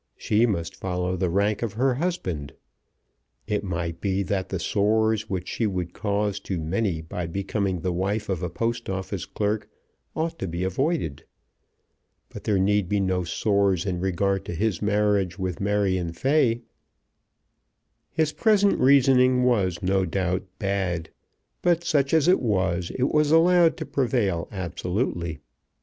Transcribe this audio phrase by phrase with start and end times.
[0.17, 2.53] She must follow the rank of her husband.
[3.45, 7.93] It might be that the sores which she would cause to many by becoming the
[7.93, 9.69] wife of a Post Office clerk
[10.15, 11.23] ought to be avoided.
[12.29, 16.63] But there need be no sores in regard to his marriage with Marion Fay.
[18.09, 21.11] His present reasoning was, no doubt, bad,
[21.61, 25.41] but such as it was it was allowed to prevail absolutely.